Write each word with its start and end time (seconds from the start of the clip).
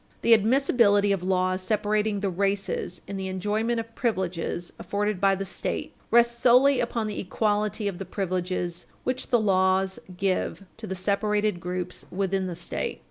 The 0.23 0.33
admissibility 0.33 1.11
of 1.11 1.21
laws 1.21 1.61
separating 1.61 2.21
the 2.21 2.29
races 2.31 3.01
in 3.05 3.17
the 3.17 3.27
enjoyment 3.27 3.79
of 3.79 3.93
privileges 3.93 4.73
afforded 4.79 5.21
by 5.21 5.35
the 5.35 5.45
State 5.45 5.93
rests 6.09 6.41
wholly 6.41 6.79
upon 6.79 7.05
the 7.05 7.19
equality 7.19 7.87
of 7.87 7.99
the 7.99 8.05
privileges 8.05 8.87
which 9.03 9.27
the 9.27 9.37
laws 9.39 9.99
give 10.17 10.63
to 10.77 10.87
the 10.87 10.95
separated 10.95 11.59
groups 11.59 12.07
within 12.09 12.47
the 12.47 12.55
State. 12.55 12.99